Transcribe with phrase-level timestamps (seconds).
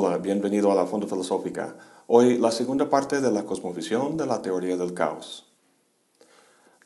[0.00, 1.74] Hola, bienvenido a la Fonda Filosófica.
[2.06, 5.44] Hoy la segunda parte de la cosmovisión de la teoría del caos.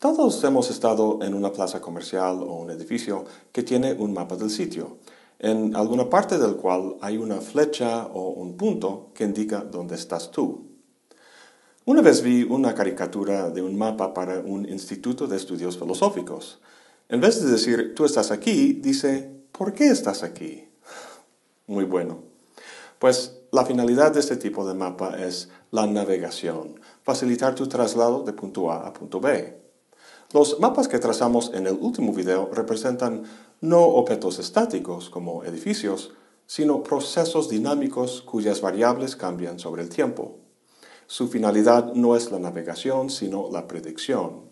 [0.00, 4.48] Todos hemos estado en una plaza comercial o un edificio que tiene un mapa del
[4.48, 4.96] sitio,
[5.38, 10.30] en alguna parte del cual hay una flecha o un punto que indica dónde estás
[10.30, 10.69] tú.
[11.84, 16.62] Una vez vi una caricatura de un mapa para un instituto de estudios filosóficos.
[17.10, 20.66] En vez de decir tú estás aquí, dice ¿por qué estás aquí?
[21.66, 22.31] Muy bueno.
[23.02, 28.33] Pues la finalidad de este tipo de mapa es la navegación, facilitar tu traslado de
[28.33, 29.59] punto A a punto B.
[30.33, 33.25] Los mapas que trazamos en el último video representan
[33.61, 36.12] no objetos estáticos como edificios,
[36.47, 40.37] sino procesos dinámicos cuyas variables cambian sobre el tiempo.
[41.09, 44.42] Su finalidad no es la navegación, sino la predicción.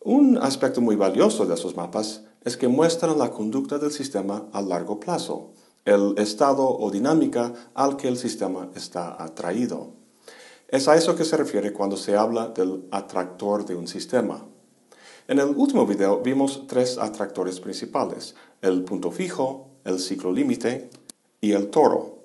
[0.00, 4.62] Un aspecto muy valioso de esos mapas es que muestran la conducta del sistema a
[4.62, 5.52] largo plazo,
[5.90, 9.90] el estado o dinámica al que el sistema está atraído.
[10.68, 14.46] Es a eso que se refiere cuando se habla del atractor de un sistema.
[15.26, 20.90] En el último video vimos tres atractores principales, el punto fijo, el ciclo límite
[21.40, 22.20] y el toro.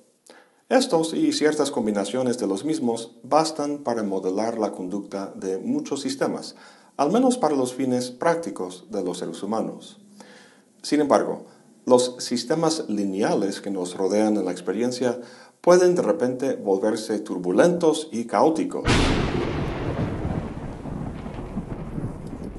[0.70, 6.56] Estos y ciertas combinaciones de los mismos bastan para modelar la conducta de muchos sistemas,
[6.98, 9.98] al menos para los fines prácticos de los seres humanos.
[10.84, 11.46] Sin embargo,
[11.86, 15.20] los sistemas lineales que nos rodean en la experiencia
[15.62, 18.84] pueden de repente volverse turbulentos y caóticos.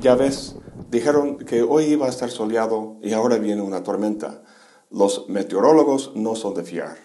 [0.01, 0.57] Ya ves,
[0.91, 4.43] dijeron que hoy iba a estar soleado y ahora viene una tormenta.
[4.91, 6.97] Los meteorólogos no son de fiar.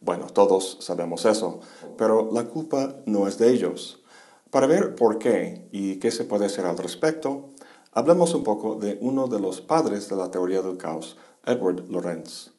[0.00, 1.60] Bueno, todos sabemos eso,
[1.96, 4.04] pero la culpa no es de ellos.
[4.50, 7.50] Para ver por qué y qué se puede hacer al respecto,
[7.98, 12.52] hablemos un poco de uno de los padres de la teoría del caos, Edward Lorenz.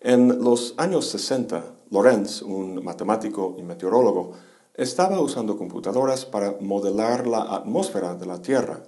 [0.00, 4.34] En los años 60, Lorenz, un matemático y meteorólogo,
[4.74, 8.84] estaba usando computadoras para modelar la atmósfera de la Tierra.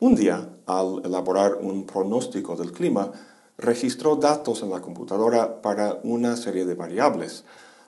[0.00, 3.10] Un día, al elaborar un pronóstico del clima,
[3.56, 7.44] registró datos en la computadora para una serie de variables,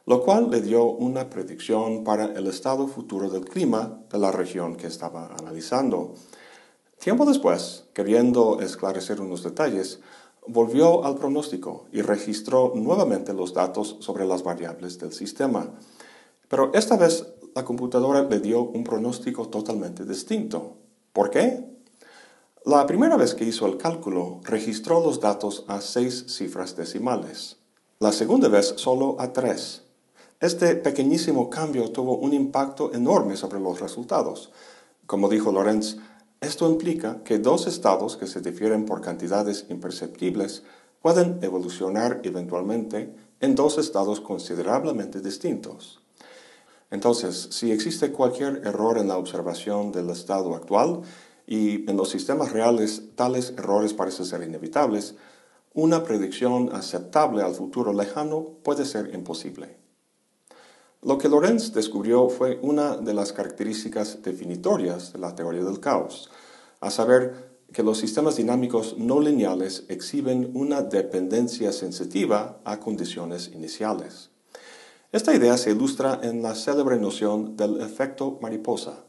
[0.06, 4.76] lo cual le dio una predicción para el estado futuro del clima de la región
[4.76, 6.14] que estaba analizando.
[7.04, 10.00] Tiempo después, queriendo esclarecer unos detalles,
[10.46, 15.68] volvió al pronóstico y registró nuevamente los datos sobre las variables del sistema.
[16.48, 20.78] Pero esta vez la computadora le dio un pronóstico totalmente distinto.
[21.12, 21.66] ¿Por qué?
[22.64, 27.58] La primera vez que hizo el cálculo registró los datos a seis cifras decimales.
[27.98, 29.82] La segunda vez solo a tres.
[30.40, 34.52] Este pequeñísimo cambio tuvo un impacto enorme sobre los resultados.
[35.06, 35.98] Como dijo Lorenz,
[36.44, 40.62] esto implica que dos estados que se difieren por cantidades imperceptibles
[41.02, 46.00] pueden evolucionar eventualmente en dos estados considerablemente distintos.
[46.90, 51.02] Entonces, si existe cualquier error en la observación del estado actual,
[51.46, 55.14] y en los sistemas reales tales errores parecen ser inevitables,
[55.74, 59.76] una predicción aceptable al futuro lejano puede ser imposible.
[61.04, 66.30] Lo que Lorenz descubrió fue una de las características definitorias de la teoría del caos,
[66.80, 74.30] a saber que los sistemas dinámicos no lineales exhiben una dependencia sensitiva a condiciones iniciales.
[75.12, 79.04] Esta idea se ilustra en la célebre noción del efecto mariposa.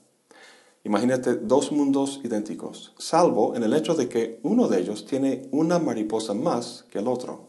[0.84, 5.80] Imagínate dos mundos idénticos, salvo en el hecho de que uno de ellos tiene una
[5.80, 7.45] mariposa más que el otro.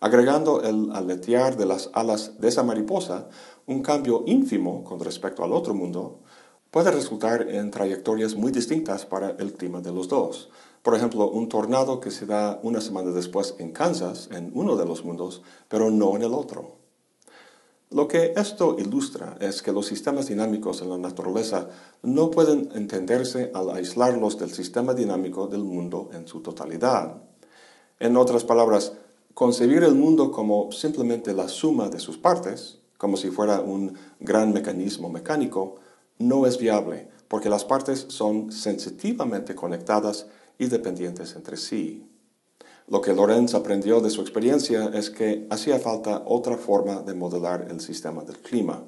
[0.00, 3.28] Agregando el aletear de las alas de esa mariposa,
[3.66, 6.20] un cambio ínfimo con respecto al otro mundo
[6.70, 10.50] puede resultar en trayectorias muy distintas para el clima de los dos.
[10.82, 14.84] Por ejemplo, un tornado que se da una semana después en Kansas, en uno de
[14.84, 16.76] los mundos, pero no en el otro.
[17.90, 21.68] Lo que esto ilustra es que los sistemas dinámicos en la naturaleza
[22.02, 27.22] no pueden entenderse al aislarlos del sistema dinámico del mundo en su totalidad.
[27.98, 28.92] En otras palabras,
[29.36, 34.54] concebir el mundo como simplemente la suma de sus partes, como si fuera un gran
[34.54, 35.74] mecanismo mecánico,
[36.18, 40.26] no es viable, porque las partes son sensitivamente conectadas
[40.58, 42.08] y dependientes entre sí.
[42.88, 47.66] Lo que Lorenz aprendió de su experiencia es que hacía falta otra forma de modelar
[47.70, 48.84] el sistema del clima.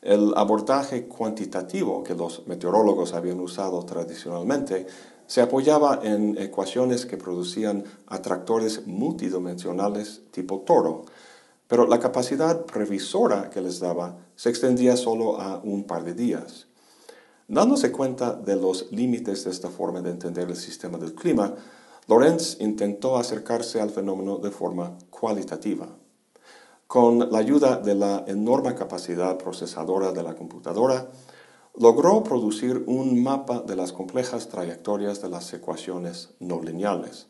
[0.00, 4.86] El abordaje cuantitativo que los meteorólogos habían usado tradicionalmente
[5.32, 11.06] se apoyaba en ecuaciones que producían atractores multidimensionales tipo toro,
[11.68, 16.66] pero la capacidad previsora que les daba se extendía solo a un par de días.
[17.48, 21.54] Dándose cuenta de los límites de esta forma de entender el sistema del clima,
[22.08, 25.88] Lorenz intentó acercarse al fenómeno de forma cualitativa.
[26.86, 31.08] con la ayuda de la enorme capacidad procesadora de la computadora,
[31.74, 37.26] logró producir un mapa de las complejas trayectorias de las ecuaciones no lineales.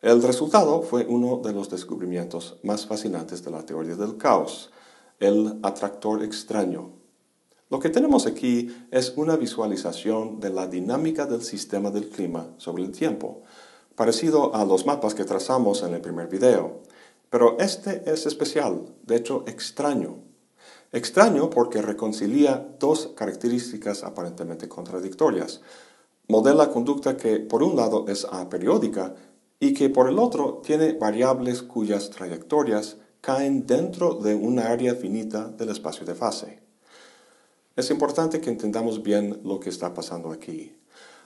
[0.00, 4.70] El resultado fue uno de los descubrimientos más fascinantes de la teoría del caos,
[5.18, 6.92] el atractor extraño.
[7.70, 12.84] Lo que tenemos aquí es una visualización de la dinámica del sistema del clima sobre
[12.84, 13.42] el tiempo,
[13.96, 16.82] parecido a los mapas que trazamos en el primer video.
[17.30, 20.33] Pero este es especial, de hecho extraño.
[20.94, 25.60] Extraño porque reconcilia dos características aparentemente contradictorias.
[26.28, 29.16] Modela conducta que por un lado es aperiódica
[29.58, 35.48] y que por el otro tiene variables cuyas trayectorias caen dentro de una área finita
[35.48, 36.60] del espacio de fase.
[37.74, 40.76] Es importante que entendamos bien lo que está pasando aquí.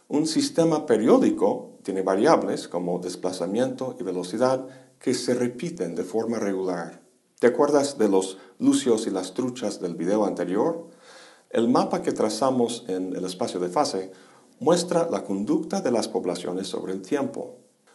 [0.08, 4.66] Un sistema periódico tiene variables como desplazamiento y velocidad
[4.98, 7.07] que se repiten de forma regular.
[7.38, 10.88] ¿Te acuerdas de los lucios y las truchas del video anterior?
[11.50, 14.10] El mapa que trazamos en el espacio de fase
[14.58, 17.54] muestra la conducta de las poblaciones sobre el tiempo.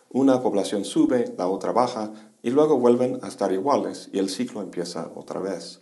[0.10, 4.62] Una población sube, la otra baja, y luego vuelven a estar iguales y el ciclo
[4.62, 5.82] empieza otra vez.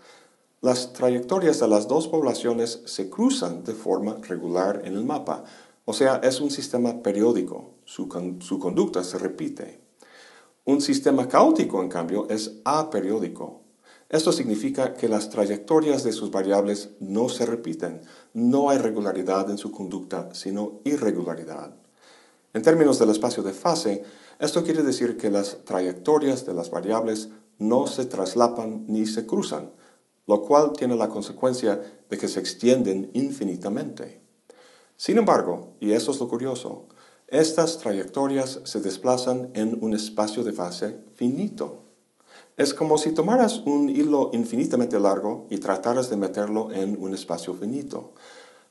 [0.61, 5.43] Las trayectorias de las dos poblaciones se cruzan de forma regular en el mapa,
[5.85, 8.09] o sea, es un sistema periódico, su,
[8.39, 9.80] su conducta se repite.
[10.63, 13.61] Un sistema caótico, en cambio, es aperiódico.
[14.09, 18.01] Esto significa que las trayectorias de sus variables no se repiten,
[18.35, 21.73] no hay regularidad en su conducta, sino irregularidad.
[22.53, 24.03] En términos del espacio de fase,
[24.37, 29.71] esto quiere decir que las trayectorias de las variables no se traslapan ni se cruzan,
[30.27, 34.21] lo cual tiene la consecuencia de que se extienden infinitamente.
[34.95, 36.87] Sin embargo, y eso es lo curioso,
[37.31, 41.83] estas trayectorias se desplazan en un espacio de fase finito.
[42.57, 47.53] Es como si tomaras un hilo infinitamente largo y trataras de meterlo en un espacio
[47.53, 48.11] finito.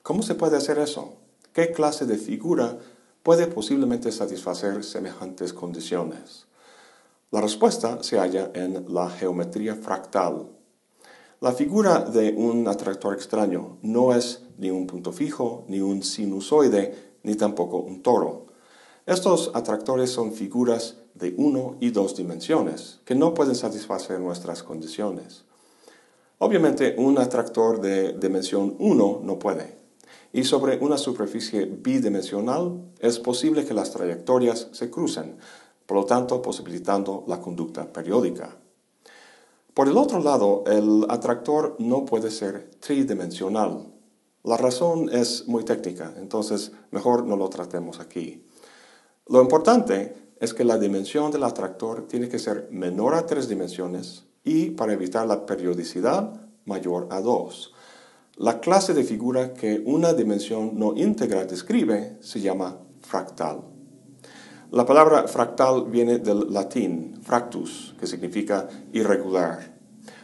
[0.03, 1.15] ¿Cómo se puede hacer eso?
[1.55, 2.77] ¿Qué clase de figura
[3.23, 6.45] puede posiblemente satisfacer semejantes condiciones?
[7.31, 10.51] La respuesta se halla en la geometría fractal.
[11.41, 17.17] La figura de un atractor extraño no es ni un punto fijo, ni un sinusoide,
[17.23, 18.50] ni tampoco un toro.
[19.11, 25.43] Estos atractores son figuras de uno y dos dimensiones, que no pueden satisfacer nuestras condiciones.
[26.39, 29.77] Obviamente, un atractor de dimensión 1 no puede.
[30.33, 35.39] Y sobre una superficie bidimensional es posible que las trayectorias se crucen,
[35.87, 38.59] por lo tanto posibilitando la conducta periódica.
[39.75, 43.89] Por el otro lado, el atractor no puede ser tridimensional.
[44.45, 48.45] La razón es muy técnica, entonces mejor no lo tratemos aquí.
[49.27, 54.25] Lo importante es que la dimensión del atractor tiene que ser menor a tres dimensiones
[54.43, 57.75] y, para evitar la periodicidad, mayor a dos.
[58.37, 63.61] La clase de figura que una dimensión no íntegra describe se llama fractal.
[64.71, 69.77] La palabra fractal viene del latín fractus, que significa irregular.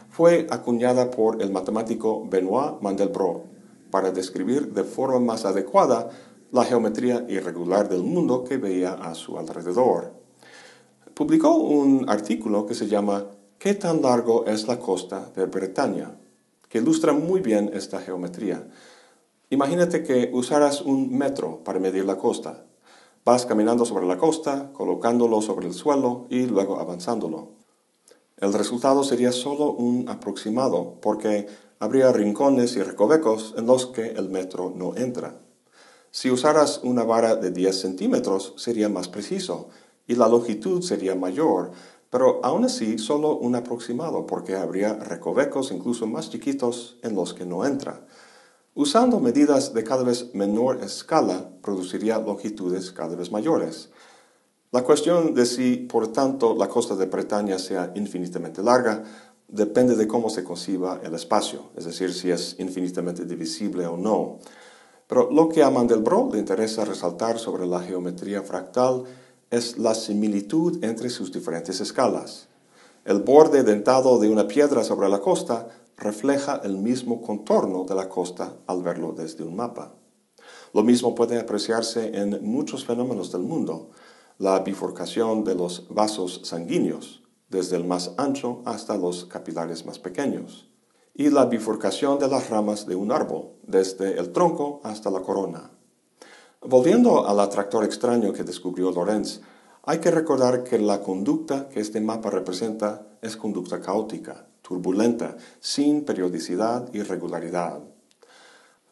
[0.09, 3.43] Fue acuñada por el matemático Benoit Mandelbrot
[3.91, 6.09] para describir de forma más adecuada
[6.51, 10.13] la geometría irregular del mundo que veía a su alrededor.
[11.13, 13.25] Publicó un artículo que se llama
[13.57, 16.17] ¿Qué tan largo es la costa de Bretaña?
[16.69, 18.67] que ilustra muy bien esta geometría.
[19.49, 22.65] Imagínate que usaras un metro para medir la costa.
[23.23, 27.51] Vas caminando sobre la costa, colocándolo sobre el suelo y luego avanzándolo.
[28.37, 31.47] El resultado sería solo un aproximado, porque
[31.79, 35.39] habría rincones y recovecos en los que el metro no entra.
[36.19, 39.69] Si usaras una vara de 10 centímetros sería más preciso
[40.07, 41.69] y la longitud sería mayor,
[42.09, 47.45] pero aún así solo un aproximado porque habría recovecos incluso más chiquitos en los que
[47.45, 48.03] no entra.
[48.73, 53.89] Usando medidas de cada vez menor escala produciría longitudes cada vez mayores.
[54.71, 59.03] La cuestión de si, por tanto, la costa de Bretaña sea infinitamente larga
[59.47, 64.39] depende de cómo se conciba el espacio, es decir, si es infinitamente divisible o no.
[65.07, 69.05] Pero lo que a Mandelbrot le interesa resaltar sobre la geometría fractal
[69.49, 72.49] es la similitud entre sus diferentes escalas.
[73.05, 78.09] El borde dentado de una piedra sobre la costa refleja el mismo contorno de la
[78.09, 79.93] costa al verlo desde un mapa.
[80.73, 83.91] Lo mismo puede apreciarse en muchos fenómenos del mundo,
[84.37, 90.67] la bifurcación de los vasos sanguíneos, desde el más ancho hasta los capilares más pequeños
[91.19, 95.71] y la bifurcación de las ramas de un árbol, desde el tronco hasta la corona.
[96.61, 99.41] Volviendo al atractor extraño que descubrió Lorenz,
[99.81, 106.05] hay que recordar que la conducta que este mapa representa es conducta caótica, turbulenta, sin
[106.05, 107.79] periodicidad y regularidad.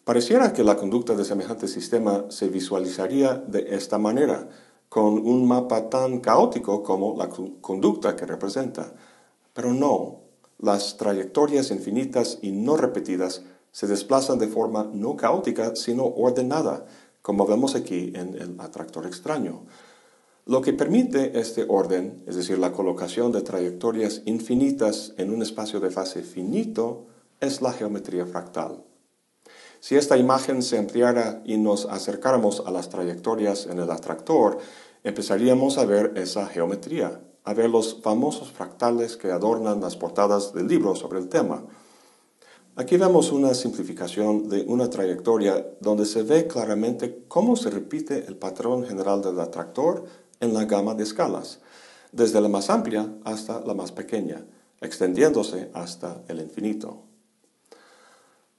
[0.03, 4.49] Pareciera que la conducta de semejante sistema se visualizaría de esta manera,
[4.89, 8.93] con un mapa tan caótico como la conducta que representa.
[9.53, 10.24] Pero no,
[10.57, 16.85] las trayectorias infinitas y no repetidas se desplazan de forma no caótica, sino ordenada,
[17.21, 19.65] como vemos aquí en el atractor extraño.
[20.45, 25.79] Lo que permite este orden, es decir, la colocación de trayectorias infinitas en un espacio
[25.79, 27.07] de fase finito,
[27.39, 28.83] es la geometría fractal.
[29.79, 34.59] Si esta imagen se ampliara y nos acercáramos a las trayectorias en el atractor,
[35.03, 40.67] empezaríamos a ver esa geometría, a ver los famosos fractales que adornan las portadas del
[40.67, 41.63] libro sobre el tema.
[42.75, 48.35] Aquí vemos una simplificación de una trayectoria donde se ve claramente cómo se repite el
[48.35, 50.05] patrón general del atractor
[50.39, 51.61] en la gama de escalas,
[52.11, 54.45] desde la más amplia hasta la más pequeña,
[54.81, 57.03] extendiéndose hasta el infinito.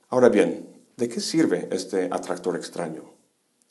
[0.09, 3.03] Ahora bien, ¿de qué sirve este atractor extraño?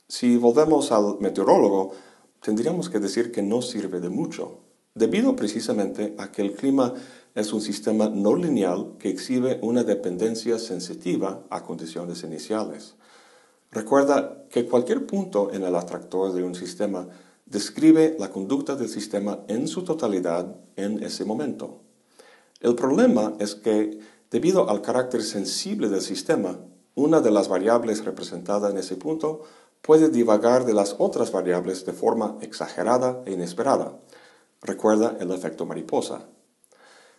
[0.07, 1.93] Si volvemos al meteorólogo,
[2.41, 4.64] tendríamos que decir que no sirve de mucho,
[4.95, 6.93] debido precisamente a que el clima
[7.35, 12.95] es un sistema no lineal que exhibe una dependencia sensitiva a condiciones iniciales.
[13.71, 17.09] Recuerda que cualquier punto en el atractor de un sistema
[17.45, 21.81] describe la conducta del sistema en su totalidad en ese momento.
[22.61, 23.99] El problema es que,
[24.31, 26.57] debido al carácter sensible del sistema,
[26.95, 29.43] una de las variables representada en ese punto
[29.81, 33.99] puede divagar de las otras variables de forma exagerada e inesperada.
[34.65, 36.25] Recuerda el efecto mariposa.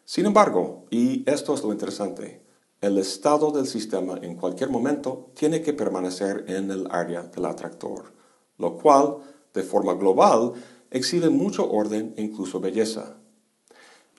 [0.05, 2.43] Sin embargo, y esto es lo interesante,
[2.81, 8.13] el estado del sistema en cualquier momento tiene que permanecer en el área del atractor,
[8.59, 9.19] lo cual,
[9.55, 10.55] de forma global,
[10.91, 13.17] exhibe mucho orden e incluso belleza.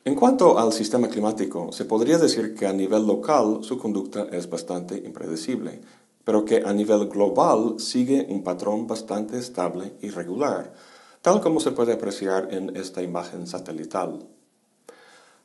[0.05, 4.49] En cuanto al sistema climático, se podría decir que a nivel local su conducta es
[4.49, 5.81] bastante impredecible,
[6.23, 10.73] pero que a nivel global sigue un patrón bastante estable y regular,
[11.27, 14.25] tal como se puede apreciar en esta imagen satelital.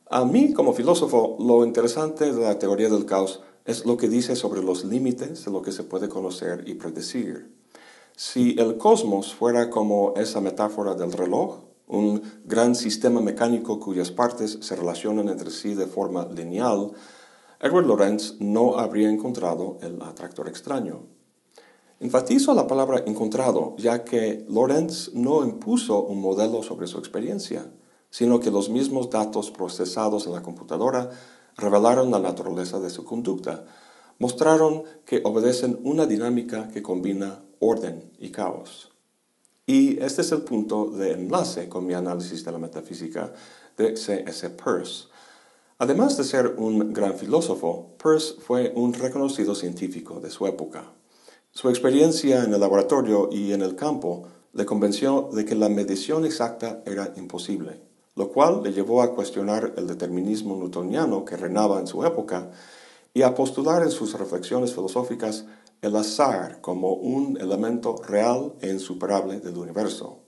[0.09, 4.37] A mí, como filósofo, lo interesante de la teoría del caos es lo que dice
[4.37, 7.53] sobre los límites de lo que se puede conocer y predecir.
[8.15, 14.59] Si el cosmos fuera como esa metáfora del reloj, un gran sistema mecánico cuyas partes
[14.61, 16.93] se relacionan entre sí de forma lineal,
[17.59, 21.12] Edward Lorenz no habría encontrado el atractor extraño.
[22.03, 27.71] Enfatizo la palabra encontrado, ya que Lorenz no impuso un modelo sobre su experiencia,
[28.09, 31.11] sino que los mismos datos procesados en la computadora
[31.55, 33.63] revelaron la naturaleza de su conducta,
[34.19, 38.91] mostraron que obedecen una dinámica que combina orden y caos.
[39.65, 43.31] Y este es el punto de enlace con mi análisis de la metafísica
[43.77, 44.49] de C.S.
[44.49, 45.05] Peirce.
[45.77, 50.83] Además de ser un gran filósofo, Peirce fue un reconocido científico de su época.
[51.55, 56.25] Su experiencia en el laboratorio y en el campo le convenció de que la medición
[56.25, 57.79] exacta era imposible,
[58.15, 62.49] lo cual le llevó a cuestionar el determinismo newtoniano que reinaba en su época
[63.13, 65.45] y a postular en sus reflexiones filosóficas
[65.83, 70.21] el azar como un elemento real e insuperable del universo.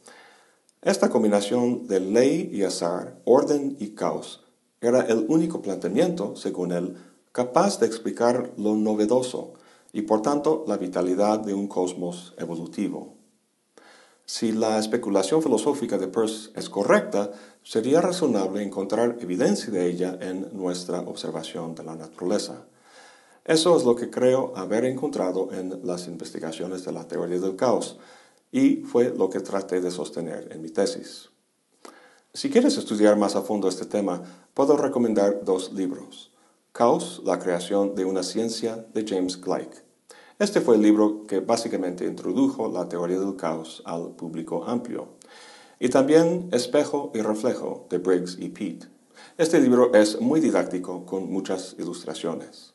[0.84, 4.46] Esta combinación de ley y azar, orden y caos,
[4.80, 6.96] era el único planteamiento, según él,
[7.32, 9.56] capaz de explicar lo novedoso
[9.96, 13.16] y por tanto la vitalidad de un cosmos evolutivo.
[14.26, 17.32] Si la especulación filosófica de Peirce es correcta,
[17.64, 22.66] sería razonable encontrar evidencia de ella en nuestra observación de la naturaleza.
[23.46, 27.98] Eso es lo que creo haber encontrado en las investigaciones de la teoría del caos
[28.52, 31.30] y fue lo que traté de sostener en mi tesis.
[32.34, 34.22] Si quieres estudiar más a fondo este tema,
[34.54, 36.34] puedo recomendar dos libros.
[36.74, 39.85] Caos, la creación de una ciencia de James Gleick.
[40.38, 45.08] Este fue el libro que básicamente introdujo la teoría del caos al público amplio.
[45.80, 48.88] Y también Espejo y Reflejo de Briggs y Pete.
[49.38, 52.74] Este libro es muy didáctico con muchas ilustraciones.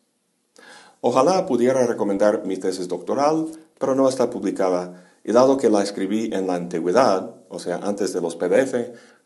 [1.02, 3.48] Ojalá pudiera recomendar mi tesis doctoral,
[3.78, 8.14] pero no está publicada, y dado que la escribí en la antigüedad, o sea, antes
[8.14, 8.74] de los PDF,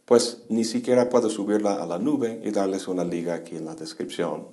[0.07, 3.77] pues ni siquiera puedo subirla a la nube y darles una liga aquí en la
[3.77, 4.49] descripción.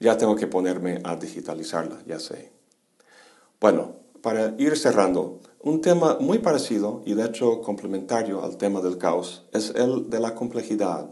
[0.00, 2.57] Ya tengo que ponerme a digitalizarla, ya sé.
[3.60, 8.98] Bueno, para ir cerrando, un tema muy parecido y de hecho complementario al tema del
[8.98, 11.10] caos es el de la complejidad.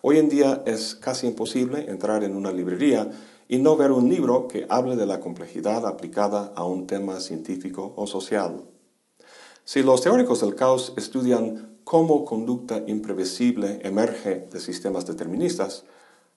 [0.00, 3.10] Hoy en día es casi imposible entrar en una librería
[3.46, 7.92] y no ver un libro que hable de la complejidad aplicada a un tema científico
[7.94, 8.64] o social.
[9.64, 15.84] Si los teóricos del caos estudian cómo conducta imprevisible emerge de sistemas deterministas,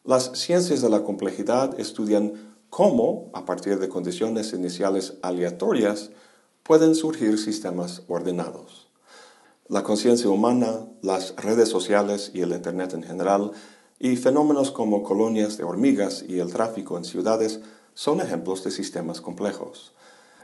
[0.05, 6.11] Las ciencias de la complejidad estudian cómo, a partir de condiciones iniciales aleatorias,
[6.63, 8.89] pueden surgir sistemas ordenados.
[9.67, 13.51] La conciencia humana, las redes sociales y el Internet en general,
[13.99, 17.59] y fenómenos como colonias de hormigas y el tráfico en ciudades
[17.93, 19.93] son ejemplos de sistemas complejos.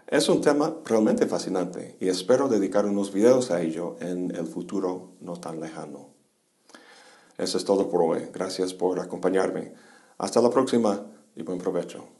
[0.07, 5.13] Es un tema realmente fascinante y espero dedicar unos videos a ello en el futuro
[5.21, 6.09] no tan lejano.
[7.37, 8.27] Eso es todo por hoy.
[8.31, 9.73] Gracias por acompañarme.
[10.17, 11.05] Hasta la próxima
[11.35, 12.14] y buen provecho.